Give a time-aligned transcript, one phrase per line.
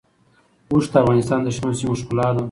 [0.71, 2.39] اوښ د افغانستان د شنو سیمو ښکلا ده.